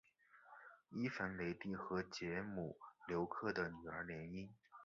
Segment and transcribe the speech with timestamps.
[0.89, 2.75] 伊凡雷帝和捷姆
[3.07, 4.49] 留克的女儿结姻。